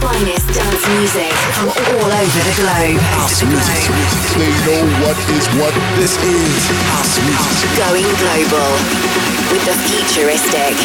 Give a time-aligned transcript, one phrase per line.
[0.00, 3.00] finest dance music from all over the globe.
[3.16, 3.82] House music.
[4.36, 5.74] They know what is what.
[5.96, 7.70] This is house music.
[7.80, 8.70] Going global
[9.50, 10.76] with the futuristic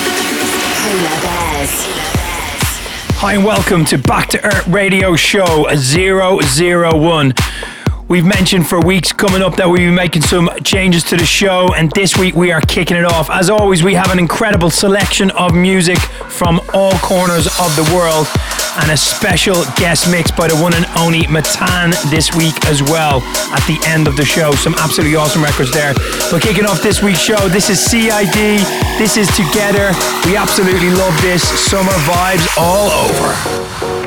[0.80, 1.74] Polar Bears.
[3.20, 7.34] Hi and welcome to Back to Earth Radio Show 001.
[8.08, 11.74] We've mentioned for weeks coming up that we'll be making some changes to the show,
[11.74, 13.30] and this week we are kicking it off.
[13.30, 15.98] As always, we have an incredible selection of music
[16.28, 18.28] from all corners of the world,
[18.80, 23.22] and a special guest mix by the one and only MATTN this week as well
[23.52, 24.52] at the end of the show.
[24.54, 25.94] Some absolutely awesome records there.
[26.32, 28.62] But kicking off this week's show, this is CID,
[28.98, 29.92] this is Together.
[30.26, 31.44] We absolutely love this.
[31.44, 34.01] Summer vibes all over.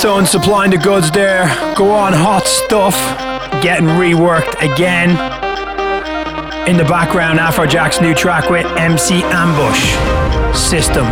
[0.00, 1.44] Stone supplying the goods there.
[1.76, 2.94] Go on, hot stuff.
[3.62, 5.10] Getting reworked again.
[6.66, 11.04] In the background, Afrojack's new track with MC Ambush System.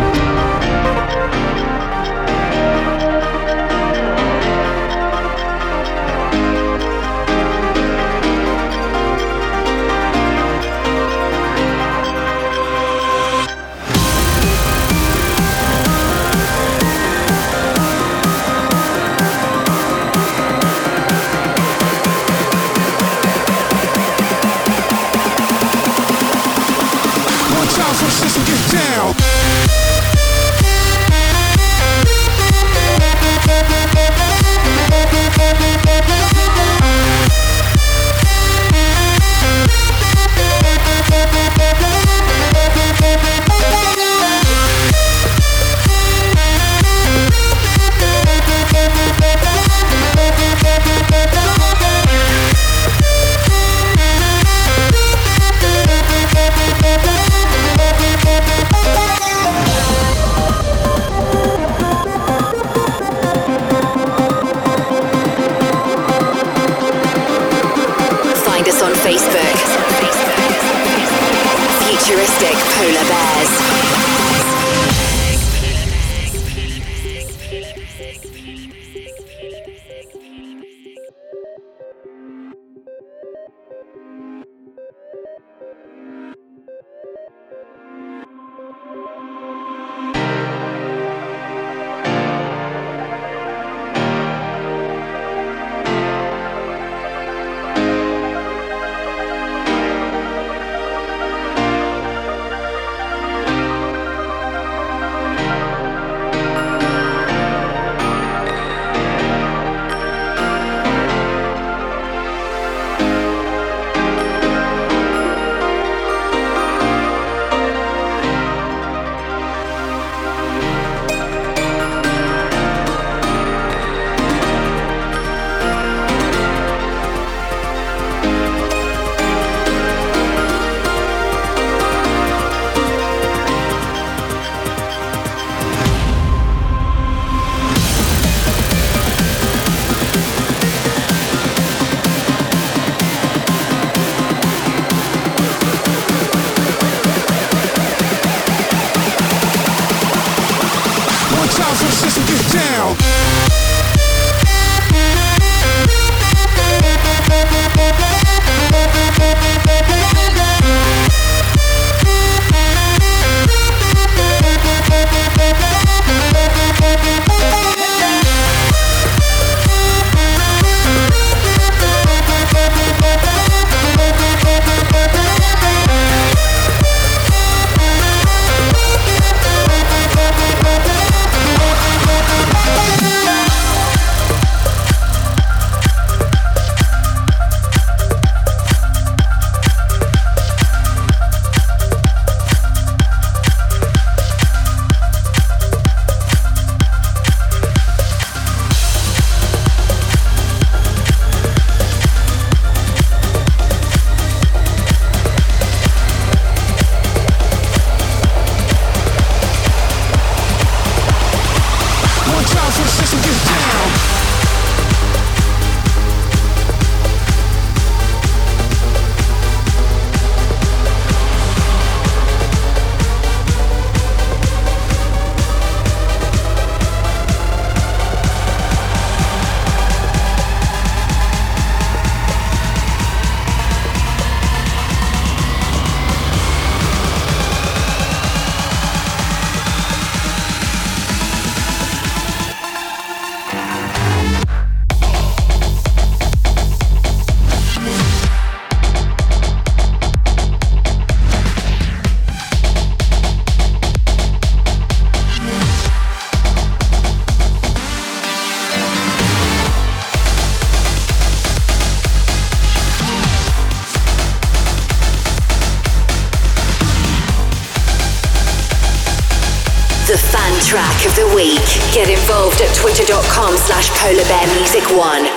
[271.19, 271.67] The week.
[271.93, 275.28] Get involved at twitter.com slash polarbearmusic1.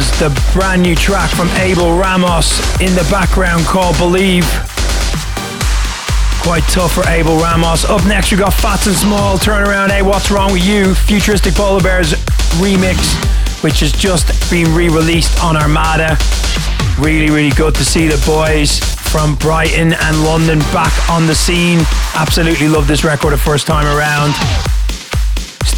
[0.00, 4.46] Was the brand new track from Abel Ramos in the background called Believe.
[6.40, 7.84] Quite tough for Abel Ramos.
[7.84, 9.36] Up next, we got Phats and Small.
[9.36, 10.94] Turn around, hey, what's wrong with you?
[10.94, 12.14] Futuristic Polar Bears
[12.56, 12.96] remix,
[13.62, 16.16] which has just been re released on Armada.
[16.98, 21.80] Really, really good to see the boys from Brighton and London back on the scene.
[22.14, 24.32] Absolutely love this record the first time around.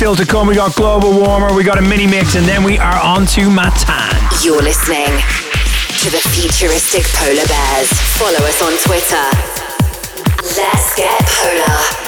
[0.03, 2.77] Still to come, we got Global Warmer, we got a mini mix, and then we
[2.77, 4.45] are on to MATTN.
[4.45, 7.89] You're listening to the futuristic polar bears.
[8.19, 9.23] Follow us on Twitter.
[10.59, 12.02] Let's get polar.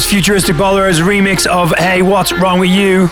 [0.00, 3.08] Was Futuristic Bowler's remix of Hey, What's Wrong With You?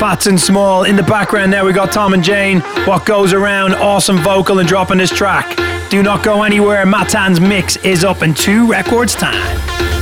[0.00, 0.84] Phats and Small.
[0.84, 2.62] In the background there, we got Tom and Jame.
[2.86, 5.54] What Goes Around, awesome vocal and dropping this track.
[5.90, 6.86] Do not go anywhere.
[6.86, 9.93] MATTN's mix is up in two records time.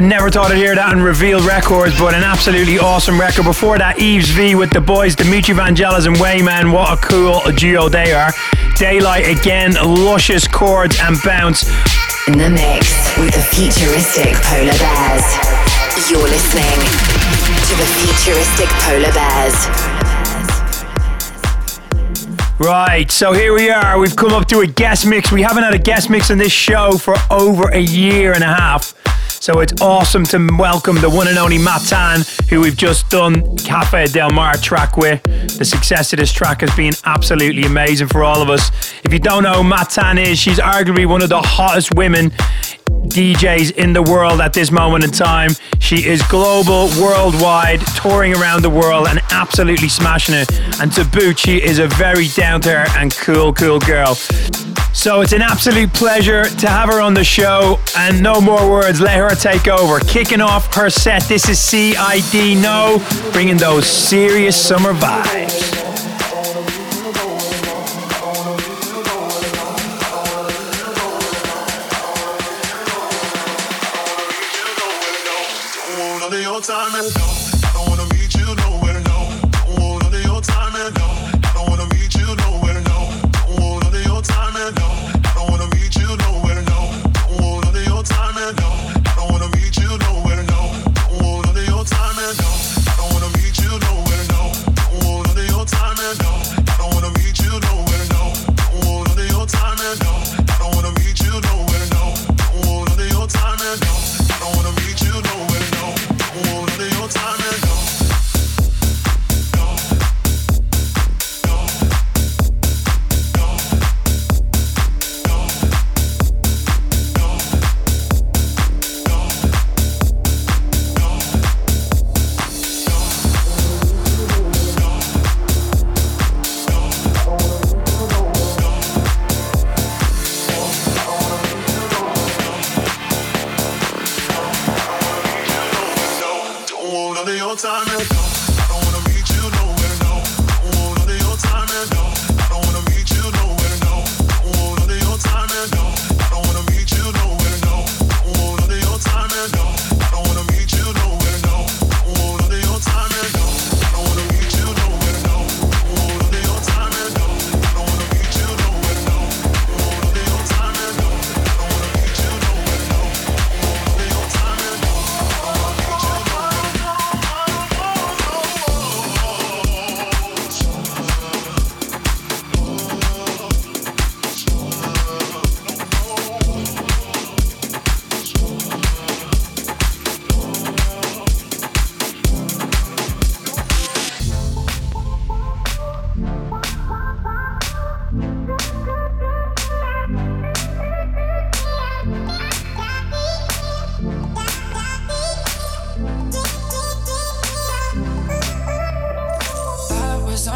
[0.00, 3.44] I never thought I'd hear that on Reveal Records, but an absolutely awesome record.
[3.44, 6.72] Before that, Yves V with the boys, Dimitri Vangelis and Wayman.
[6.72, 8.32] What a cool duo they are.
[8.76, 11.68] Daylight again, luscious chords and bounce.
[12.26, 12.88] In the mix
[13.20, 15.28] with the futuristic Polar Bears.
[16.08, 16.80] You're listening
[17.68, 19.68] to the futuristic Polar Bears.
[22.58, 23.98] Right, so here we are.
[23.98, 25.30] We've come up to a guest mix.
[25.30, 28.48] We haven't had a guest mix on this show for over a year and a
[28.48, 28.94] half.
[29.42, 34.08] So it's awesome to welcome the one and only MATTN, who we've just done Cafe
[34.08, 35.22] Del Mar track with.
[35.56, 38.70] The success of this track has been absolutely amazing for all of us.
[39.02, 42.32] If you don't know who MATTN is, she's arguably one of the hottest women
[43.08, 45.50] DJs in the world at this moment in time.
[45.78, 50.50] She is global, worldwide, touring around the world and absolutely smashing it.
[50.80, 54.14] And to boot, she is a very down to earth and cool, cool girl.
[54.92, 57.78] So it's an absolute pleasure to have her on the show.
[57.96, 60.00] And no more words, let her take over.
[60.00, 65.89] Kicking off her set, this is CID No, bringing those serious summer vibes.
[76.62, 77.19] Time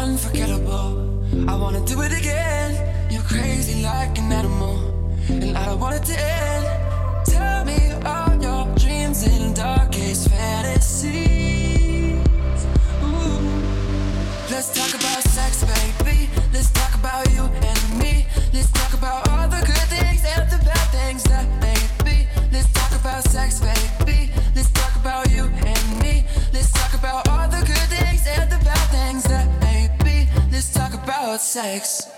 [0.05, 0.91] unforgettable.
[1.49, 2.71] I wanna do it again.
[3.11, 4.75] You're crazy like an animal,
[5.29, 6.65] and I don't want it to end.
[7.33, 7.79] Tell me
[8.11, 11.11] all your dreams and darkest fantasies.
[13.03, 13.39] Ooh.
[14.51, 15.04] Let's talk about
[31.55, 32.14] sex.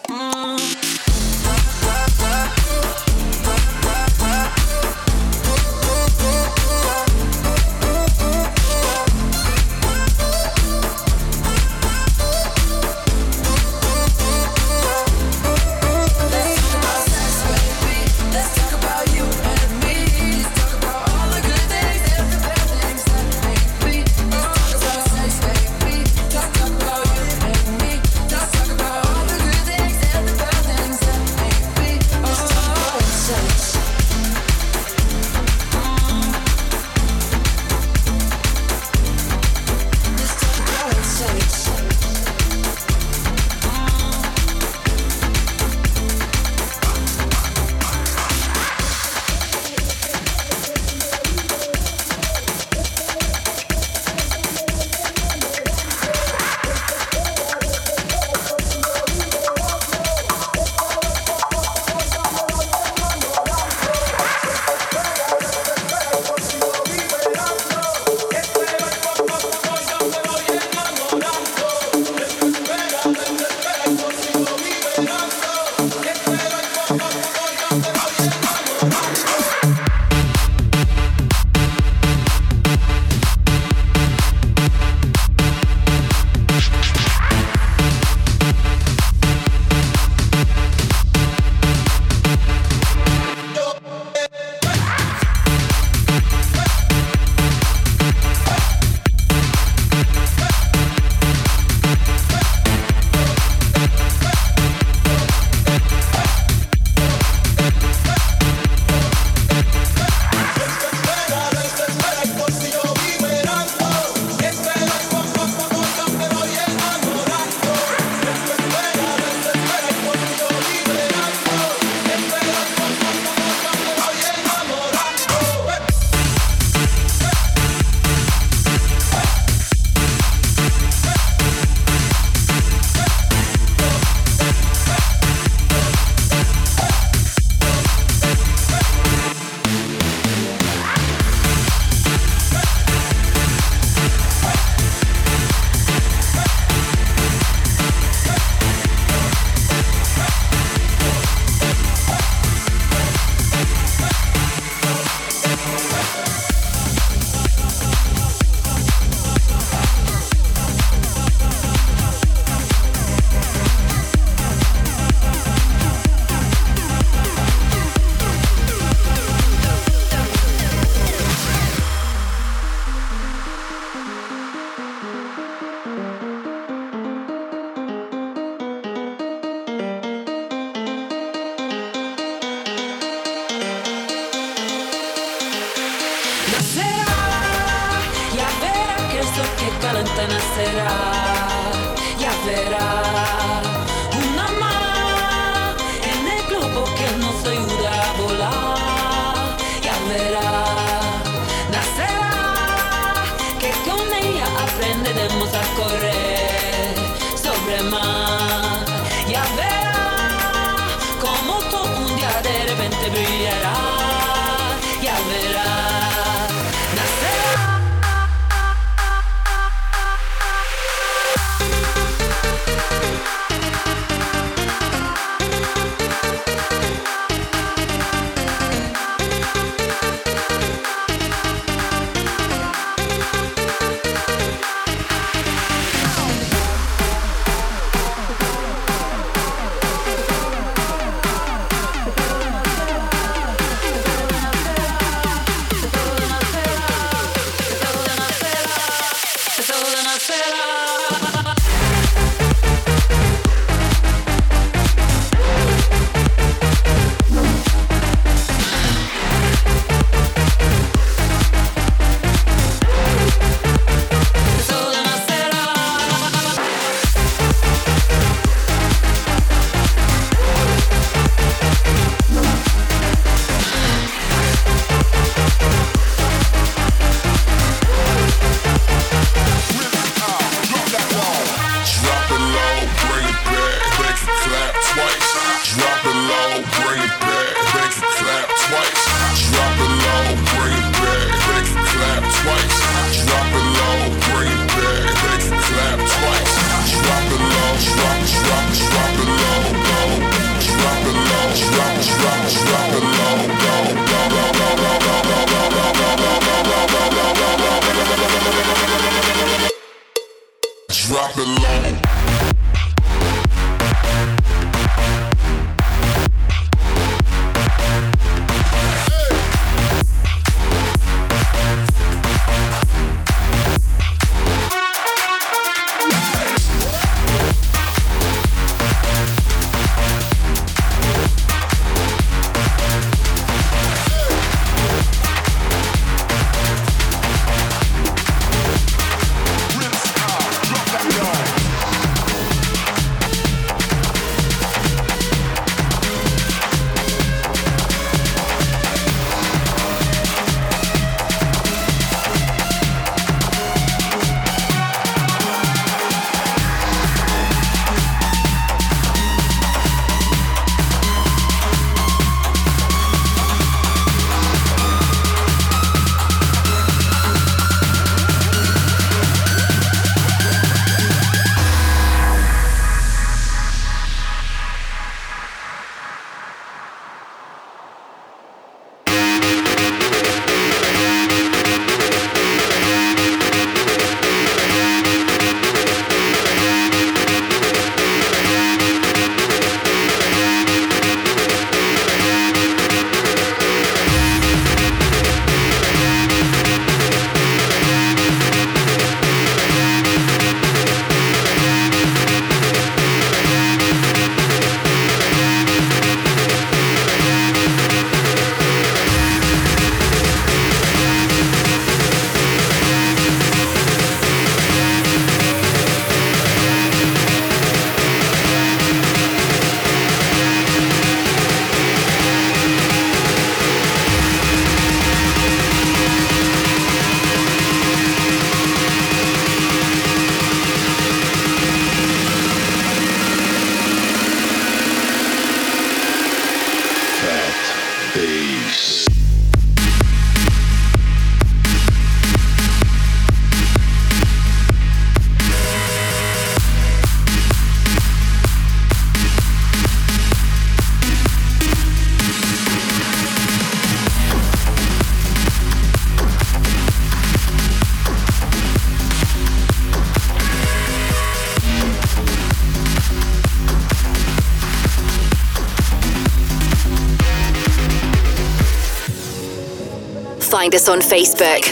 [470.67, 471.63] Find us on Facebook.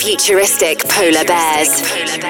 [0.00, 2.29] Futuristic Polar Bears.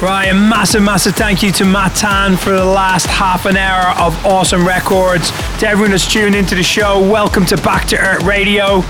[0.00, 4.14] Right, a massive, massive thank you to MATTN for the last half an hour of
[4.24, 5.32] awesome records.
[5.58, 8.84] To everyone that's tuned into the show, welcome to Back to Earth Radio.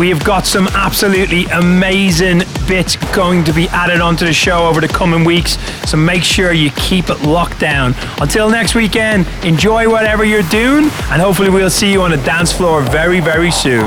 [0.00, 4.80] We have got some absolutely amazing bits going to be added onto the show over
[4.80, 7.94] the coming weeks, so make sure you keep it locked down.
[8.20, 12.52] Until next weekend, enjoy whatever you're doing, and hopefully, we'll see you on the dance
[12.52, 13.86] floor very, very soon.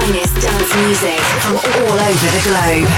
[0.00, 2.88] Finest dance music from all over the globe.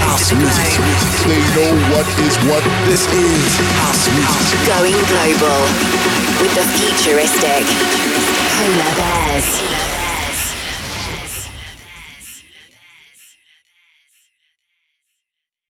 [1.26, 3.50] They know what is what this is.
[3.82, 4.58] House music.
[4.66, 5.60] Going global
[6.40, 7.64] with the futuristic
[8.54, 9.91] Polar Bears.